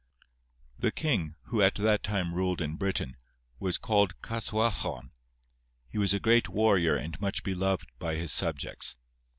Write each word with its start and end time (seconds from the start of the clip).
The 0.79 0.91
king, 0.91 1.35
who 1.43 1.61
at 1.61 1.75
that 1.75 2.01
time 2.01 2.33
ruled 2.33 2.59
in 2.59 2.75
Britain, 2.75 3.17
was 3.59 3.77
called 3.77 4.19
Caswallon; 4.23 5.11
he 5.89 5.99
was 5.99 6.11
a 6.15 6.19
great 6.19 6.49
warrior 6.49 6.95
and 6.95 7.21
much 7.21 7.43
beloved 7.43 7.91
by 7.99 8.15
his 8.15 8.31
subjects. 8.33 8.97